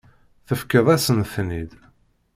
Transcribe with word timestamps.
Tefkiḍ-asen-ten-id. 0.47 1.71